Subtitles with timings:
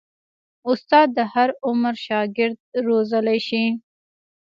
[0.69, 3.65] استاد د هر عمر شاګرد روزلی شي.